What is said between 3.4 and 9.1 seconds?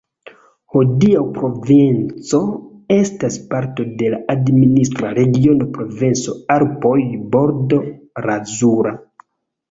parto de la administra regiono Provenco-Alpoj-Bordo Lazura.